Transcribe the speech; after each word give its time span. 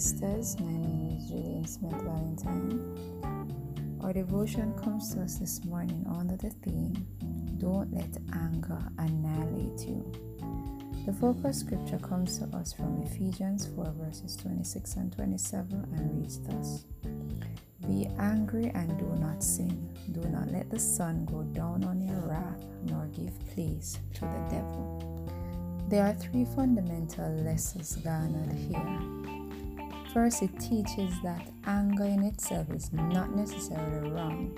sisters. 0.00 0.58
My 0.58 0.72
name 0.72 1.16
is 1.16 1.28
Julian 1.28 1.64
Smith 1.68 1.92
Valentine. 2.02 2.80
Our 4.02 4.12
devotion 4.12 4.74
comes 4.74 5.14
to 5.14 5.20
us 5.20 5.36
this 5.38 5.64
morning 5.64 6.04
under 6.18 6.36
the 6.36 6.50
theme 6.50 7.06
Don't 7.58 7.94
Let 7.94 8.10
Anger 8.32 8.82
Annihilate 8.98 9.86
You. 9.86 10.12
The 11.06 11.12
focus 11.12 11.60
scripture 11.60 12.00
comes 12.00 12.40
to 12.40 12.46
us 12.56 12.72
from 12.72 13.04
Ephesians 13.04 13.68
4, 13.76 13.94
verses 13.96 14.34
26 14.34 14.96
and 14.96 15.12
27, 15.12 15.88
and 15.96 16.20
reads 16.20 16.40
thus 16.40 16.86
Be 17.86 18.08
angry 18.18 18.72
and 18.74 18.98
do 18.98 19.06
not 19.20 19.44
sin. 19.44 19.96
Do 20.10 20.28
not 20.28 20.50
let 20.50 20.70
the 20.70 20.80
sun 20.80 21.24
go 21.24 21.44
down 21.54 21.84
on 21.84 22.02
your 22.02 22.18
wrath, 22.26 22.64
nor 22.86 23.06
give 23.12 23.38
place 23.54 24.00
to 24.14 24.22
the 24.22 24.46
devil. 24.50 25.30
There 25.88 26.04
are 26.04 26.14
three 26.14 26.46
fundamental 26.46 27.30
lessons 27.44 27.94
garnered 27.94 28.50
here. 28.54 29.43
First, 30.14 30.42
it 30.42 30.60
teaches 30.60 31.20
that 31.24 31.50
anger 31.66 32.04
in 32.04 32.22
itself 32.22 32.70
is 32.70 32.92
not 32.92 33.34
necessarily 33.34 34.10
wrong. 34.10 34.56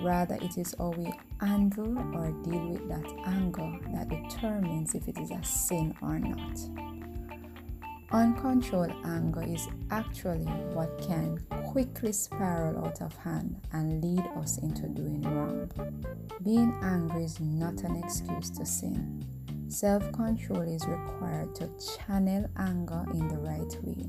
Rather, 0.00 0.34
it 0.42 0.58
is 0.58 0.74
how 0.76 0.90
we 0.90 1.12
handle 1.40 1.96
or 2.12 2.32
deal 2.42 2.66
with 2.70 2.88
that 2.88 3.06
anger 3.24 3.78
that 3.94 4.08
determines 4.08 4.96
if 4.96 5.06
it 5.06 5.16
is 5.18 5.30
a 5.30 5.40
sin 5.44 5.94
or 6.02 6.18
not. 6.18 6.58
Uncontrolled 8.10 8.92
anger 9.04 9.44
is 9.44 9.68
actually 9.92 10.46
what 10.74 11.00
can 11.00 11.38
quickly 11.68 12.10
spiral 12.10 12.84
out 12.84 13.00
of 13.00 13.16
hand 13.18 13.60
and 13.72 14.02
lead 14.02 14.26
us 14.38 14.58
into 14.58 14.88
doing 14.88 15.22
wrong. 15.22 15.70
Being 16.42 16.74
angry 16.82 17.22
is 17.22 17.38
not 17.38 17.80
an 17.84 17.94
excuse 18.02 18.50
to 18.50 18.66
sin. 18.66 19.24
Self 19.68 20.10
control 20.10 20.62
is 20.62 20.84
required 20.84 21.54
to 21.54 21.70
channel 22.04 22.50
anger 22.56 23.04
in 23.12 23.28
the 23.28 23.38
right 23.38 23.84
way, 23.84 24.04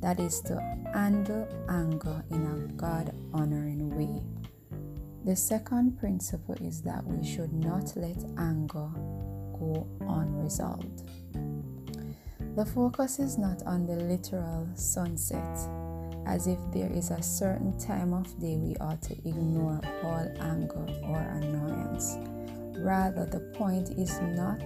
that 0.00 0.18
is, 0.20 0.40
to 0.42 0.60
handle 0.92 1.48
anger 1.68 2.24
in 2.30 2.46
a 2.46 2.72
God 2.74 3.14
honoring 3.32 3.90
way. 3.90 4.22
The 5.24 5.36
second 5.36 5.98
principle 5.98 6.56
is 6.60 6.80
that 6.82 7.04
we 7.04 7.26
should 7.26 7.52
not 7.52 7.92
let 7.96 8.16
anger 8.38 8.88
go 9.52 9.86
unresolved. 10.00 11.04
The 12.56 12.64
focus 12.64 13.18
is 13.18 13.38
not 13.38 13.62
on 13.64 13.86
the 13.86 13.96
literal 13.96 14.68
sunset, 14.74 15.58
as 16.26 16.46
if 16.46 16.58
there 16.72 16.90
is 16.90 17.10
a 17.10 17.22
certain 17.22 17.78
time 17.78 18.12
of 18.12 18.26
day 18.40 18.56
we 18.56 18.76
ought 18.76 19.02
to 19.02 19.14
ignore 19.28 19.80
all 20.02 20.26
anger 20.40 20.86
or 21.04 21.18
annoyance. 21.18 22.16
Rather, 22.78 23.26
the 23.26 23.40
point 23.56 23.90
is 23.90 24.18
not 24.20 24.62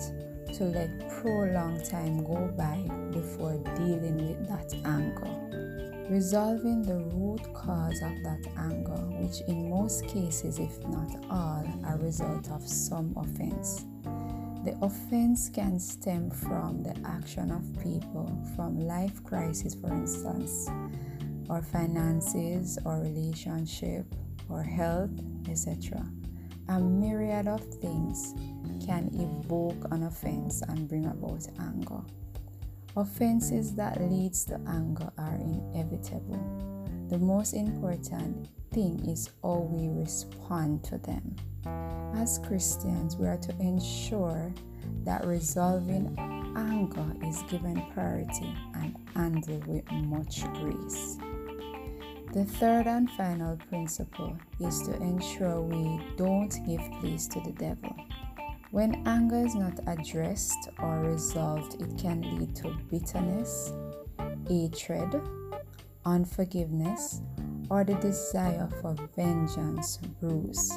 to 0.54 0.64
let 0.64 1.08
prolonged 1.20 1.84
time 1.84 2.22
go 2.24 2.46
by 2.56 2.76
before 3.10 3.56
dealing 3.76 4.28
with 4.28 4.48
that 4.48 4.72
anger. 4.84 6.06
Resolving 6.08 6.82
the 6.82 6.98
root 7.16 7.42
cause 7.54 8.00
of 8.02 8.22
that 8.22 8.46
anger, 8.56 9.00
which 9.18 9.40
in 9.48 9.68
most 9.68 10.06
cases, 10.06 10.60
if 10.60 10.78
not 10.86 11.10
all, 11.28 11.64
are 11.84 11.94
a 11.94 11.98
result 11.98 12.50
of 12.50 12.66
some 12.68 13.12
offense. 13.16 13.84
The 14.64 14.78
offense 14.80 15.48
can 15.48 15.80
stem 15.80 16.30
from 16.30 16.84
the 16.84 16.94
action 17.04 17.50
of 17.50 17.64
people, 17.82 18.30
from 18.54 18.86
life 18.86 19.24
crisis, 19.24 19.74
for 19.74 19.92
instance, 19.92 20.68
or 21.48 21.62
finances, 21.62 22.78
or 22.84 23.00
relationship, 23.00 24.06
or 24.48 24.62
health, 24.62 25.10
etc. 25.48 26.06
A 26.68 26.80
myriad 26.80 27.46
of 27.46 27.62
things 27.80 28.34
can 28.86 29.10
evoke 29.14 29.86
an 29.90 30.04
offense 30.04 30.62
and 30.62 30.88
bring 30.88 31.06
about 31.06 31.46
anger. 31.60 32.00
Offenses 32.96 33.74
that 33.74 34.00
leads 34.00 34.44
to 34.46 34.60
anger 34.66 35.10
are 35.18 35.34
inevitable. 35.34 36.38
The 37.08 37.18
most 37.18 37.52
important 37.52 38.48
thing 38.70 39.04
is 39.08 39.30
how 39.42 39.68
we 39.70 39.88
respond 39.88 40.84
to 40.84 40.98
them. 40.98 41.36
As 42.16 42.38
Christians, 42.38 43.16
we 43.16 43.26
are 43.26 43.36
to 43.36 43.52
ensure 43.60 44.52
that 45.04 45.26
resolving 45.26 46.14
anger 46.56 47.06
is 47.26 47.42
given 47.50 47.82
priority 47.92 48.54
and 48.74 48.96
handled 49.14 49.66
with 49.66 49.90
much 49.92 50.44
grace. 50.54 51.18
The 52.34 52.44
third 52.44 52.88
and 52.88 53.08
final 53.12 53.56
principle 53.68 54.36
is 54.58 54.82
to 54.88 54.94
ensure 54.96 55.60
we 55.60 56.00
don't 56.16 56.52
give 56.66 56.80
place 56.98 57.28
to 57.28 57.38
the 57.38 57.52
devil. 57.52 57.94
When 58.72 59.06
anger 59.06 59.46
is 59.46 59.54
not 59.54 59.78
addressed 59.86 60.68
or 60.80 61.02
resolved, 61.02 61.80
it 61.80 61.96
can 61.96 62.22
lead 62.22 62.56
to 62.56 62.76
bitterness, 62.90 63.72
hatred, 64.48 65.14
unforgiveness, 66.04 67.20
or 67.70 67.84
the 67.84 67.94
desire 67.94 68.68
for 68.82 68.96
vengeance, 69.14 69.98
bruise. 70.20 70.72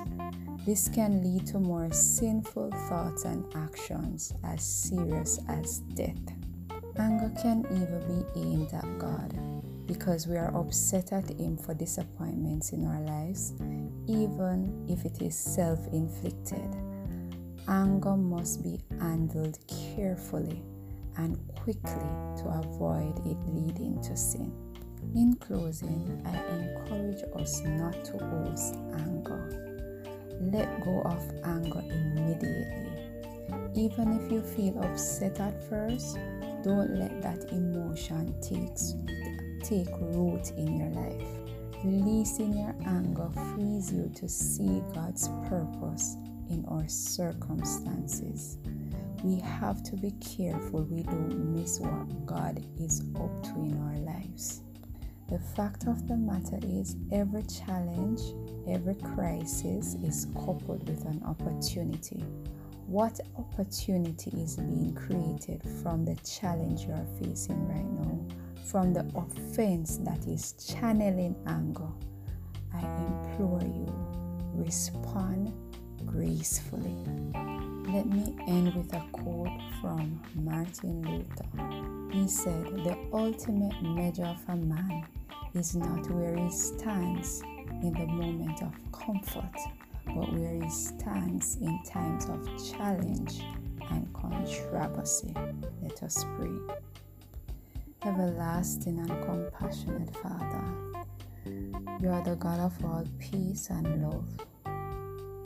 This 0.64 0.88
can 0.88 1.24
lead 1.24 1.48
to 1.48 1.60
more 1.60 1.92
sinful 1.92 2.70
thoughts 2.88 3.26
and 3.26 3.44
actions 3.56 4.32
as 4.44 4.64
serious 4.64 5.40
as 5.50 5.80
death. 5.96 6.22
Anger 7.00 7.32
can 7.42 7.66
even 7.72 8.04
be 8.08 8.40
aimed 8.40 8.72
at 8.76 9.00
God 9.00 9.57
because 9.88 10.28
we 10.28 10.38
are 10.38 10.56
upset 10.56 11.12
at 11.14 11.30
Him 11.30 11.58
for 11.58 11.74
disappointments 11.74 12.72
in 12.72 12.86
our 12.86 13.02
lives, 13.02 13.54
even 14.08 14.86
if 14.90 15.06
it 15.06 15.22
is 15.22 15.38
self 15.38 15.80
inflicted 15.94 16.76
anger 17.68 18.16
must 18.16 18.64
be 18.64 18.80
handled 19.00 19.58
carefully 19.68 20.62
and 21.18 21.38
quickly 21.56 22.10
to 22.38 22.62
avoid 22.64 23.18
it 23.26 23.38
leading 23.48 24.02
to 24.02 24.16
sin. 24.16 24.52
In 25.16 25.36
closing, 25.36 26.22
I 26.26 26.38
encourage 26.56 27.24
us 27.36 27.62
not 27.62 28.06
to 28.06 28.18
host 28.18 28.76
anger. 28.94 30.04
Let 30.40 30.84
go 30.86 31.02
of 31.02 31.22
anger 31.44 31.80
immediately. 31.80 32.94
Even 33.76 34.20
if 34.20 34.32
you 34.32 34.42
feel 34.42 34.82
upset 34.84 35.40
at 35.40 35.68
first, 35.70 36.18
don't 36.64 36.96
let 36.98 37.22
that 37.22 37.52
emotion 37.52 38.34
takes, 38.42 38.94
take 39.68 39.90
root 40.00 40.52
in 40.52 40.78
your 40.78 40.90
life. 40.90 41.28
Releasing 41.84 42.58
your 42.58 42.74
anger 42.86 43.30
frees 43.54 43.92
you 43.92 44.10
to 44.16 44.30
see 44.30 44.82
God's 44.94 45.28
purpose 45.50 46.16
in 46.50 46.64
our 46.70 46.88
circumstances. 46.88 48.58
We 49.24 49.42
have 49.42 49.84
to 49.84 49.98
be 49.98 50.12
careful 50.22 50.84
we 50.84 51.04
don't 51.04 51.54
miss 51.54 51.80
what 51.82 52.26
God 52.26 52.64
is 52.80 53.02
up 53.16 53.44
to 53.44 53.50
in 53.56 53.78
our 53.84 53.98
lives. 54.16 54.62
The 55.28 55.40
fact 55.40 55.88
of 55.88 56.08
the 56.08 56.16
matter 56.16 56.60
is, 56.64 56.96
every 57.12 57.44
challenge, 57.44 58.22
every 58.70 58.96
crisis 58.96 59.96
is 59.96 60.28
coupled 60.34 60.88
with 60.88 61.04
an 61.06 61.22
opportunity. 61.26 62.24
What 62.86 63.20
opportunity 63.38 64.32
is 64.32 64.56
being 64.56 64.96
created 64.96 65.62
from 65.84 66.06
the 66.06 66.16
challenge 66.24 66.84
you 66.84 66.94
are 66.94 67.06
facing 67.20 67.68
right 67.68 67.84
now, 67.84 68.47
from 68.70 68.94
the 68.94 69.10
offense 69.16 69.98
that 70.04 70.28
is 70.28 70.54
channeling 70.54 71.36
anger? 71.48 71.88
I 72.74 72.80
implore 72.80 73.62
you, 73.62 73.94
respond 74.54 75.54
gracefully. 76.06 76.96
Let 77.88 78.08
me 78.08 78.36
end 78.48 78.76
with 78.76 78.94
a 78.94 79.04
quote 79.12 79.62
from 79.80 80.22
Martin 80.36 81.02
Luther. 81.04 82.14
He 82.14 82.28
said, 82.28 82.66
The 82.84 82.98
ultimate 83.14 83.82
measure 83.82 84.26
of 84.26 84.44
a 84.50 84.58
man 84.58 85.06
is 85.54 85.76
not 85.76 86.10
where 86.12 86.36
he 86.36 86.52
stands 86.52 87.42
in 87.82 87.94
the 87.94 88.06
moment 88.08 88.62
of 88.62 88.74
comfort, 88.92 89.58
but 90.06 90.34
where 90.34 90.62
he 90.62 90.70
stands 90.70 91.56
in 91.62 91.80
times 91.84 92.26
of 92.26 92.46
challenge 92.74 93.42
and 93.92 94.14
controversy. 94.14 95.34
Let 95.82 96.04
us 96.04 96.26
pray. 96.38 96.76
Everlasting 98.06 99.00
and 99.00 99.10
compassionate 99.26 100.16
Father, 100.18 100.64
you 102.00 102.10
are 102.10 102.24
the 102.24 102.36
God 102.40 102.60
of 102.60 102.86
all 102.86 103.04
peace 103.20 103.70
and 103.70 104.04
love. 104.04 104.28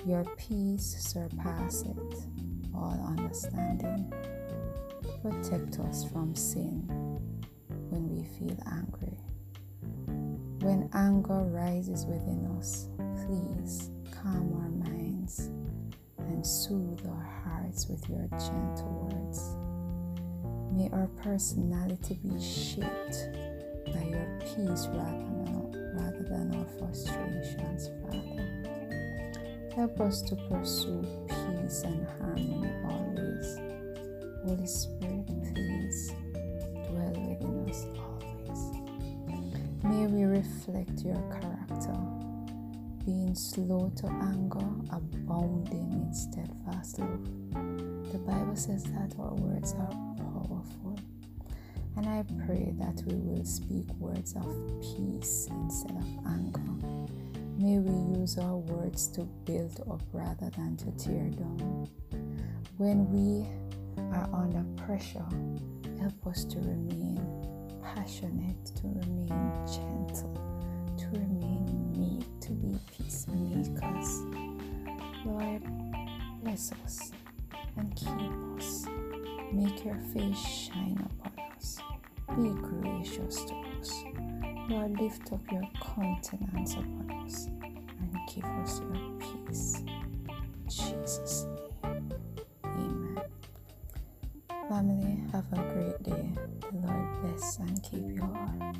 Your 0.05 0.25
peace 0.37 0.95
surpasses 0.99 2.27
all 2.75 2.99
understanding. 3.07 4.11
Protect 5.21 5.79
us 5.79 6.03
from 6.11 6.35
sin 6.35 6.83
when 7.89 8.09
we 8.09 8.23
feel 8.23 8.57
angry. 8.67 9.17
When 10.61 10.89
anger 10.93 11.43
rises 11.43 12.05
within 12.05 12.45
us, 12.57 12.89
please 13.25 13.91
calm 14.11 14.53
our 14.55 14.89
minds 14.89 15.49
and 16.17 16.45
soothe 16.45 17.05
our 17.07 17.41
hearts 17.45 17.87
with 17.87 18.07
your 18.09 18.27
gentle 18.37 19.09
words. 19.11 19.55
May 20.71 20.89
our 20.93 21.07
personality 21.21 22.17
be 22.23 22.41
shaped 22.41 23.27
by 23.87 24.03
your 24.03 24.39
peace 24.39 24.87
rather 24.87 26.23
than, 26.23 26.55
our 26.55 26.65
frustrations, 26.79 27.89
Father. 28.01 28.41
Help 29.75 29.99
us 29.99 30.21
to 30.21 30.35
pursue 30.49 31.05
peace 31.27 31.81
and 31.83 32.07
harmony 32.17 32.71
always. 32.85 33.59
Holy 34.45 34.65
Spirit, 34.65 35.27
please 35.53 36.13
dwell 36.87 37.15
within 37.27 37.69
us 37.69 37.85
always. 37.99 38.61
May 39.83 40.07
we 40.07 40.23
reflect 40.23 41.01
your 41.01 41.21
character, 41.31 41.99
being 43.05 43.35
slow 43.35 43.91
to 43.97 44.07
anger, 44.07 44.69
abounding 44.89 45.91
in 45.91 46.13
steadfast 46.13 46.99
love. 46.99 47.23
The 48.11 48.19
Bible 48.19 48.55
says 48.55 48.83
that 48.85 49.13
our 49.19 49.33
words 49.33 49.73
are. 49.73 50.10
And 52.01 52.09
I 52.09 52.23
pray 52.47 52.73
that 52.79 53.03
we 53.05 53.13
will 53.13 53.45
speak 53.45 53.85
words 53.99 54.33
of 54.35 54.47
peace 54.81 55.47
instead 55.51 55.91
of 55.91 56.07
anger. 56.25 56.59
May 57.59 57.77
we 57.77 58.19
use 58.19 58.39
our 58.39 58.57
words 58.57 59.07
to 59.09 59.21
build 59.45 59.79
up 59.87 60.01
rather 60.11 60.49
than 60.49 60.77
to 60.77 60.89
tear 60.97 61.29
down. 61.29 61.87
When 62.77 63.05
we 63.11 63.45
are 64.15 64.27
under 64.33 64.63
pressure, 64.83 65.23
help 65.99 66.25
us 66.25 66.43
to 66.45 66.57
remain 66.57 67.21
passionate, 67.83 68.65
to 68.77 68.87
remain 68.87 69.53
gentle, 69.67 70.33
to 70.97 71.05
remain 71.11 71.93
meek, 71.95 72.25
to 72.39 72.51
be 72.53 72.79
peacemakers. 72.97 74.21
Lord, 75.23 75.61
bless 76.41 76.71
us 76.83 77.11
and 77.77 77.95
keep 77.95 78.57
us. 78.57 78.87
Make 79.53 79.85
your 79.85 79.99
face 80.15 80.39
shine 80.39 81.07
upon 81.19 81.33
us. 81.55 81.77
Be 82.37 82.49
gracious 82.49 83.43
to 83.45 83.53
us. 83.79 84.03
Lord, 84.69 84.99
lift 84.99 85.33
up 85.33 85.41
your 85.51 85.67
countenance 85.81 86.73
upon 86.75 87.23
us 87.25 87.47
and 87.47 88.19
give 88.33 88.45
us 88.45 88.79
your 88.79 89.45
peace. 89.47 89.83
In 89.83 90.69
Jesus' 90.69 91.45
name. 91.83 92.13
Amen. 92.63 93.21
Family, 94.69 95.23
have 95.33 95.45
a 95.51 95.73
great 95.73 96.03
day. 96.03 96.29
The 96.61 96.87
Lord 96.87 97.21
bless 97.21 97.57
and 97.59 97.83
keep 97.83 98.09
you 98.15 98.21
all. 98.23 98.73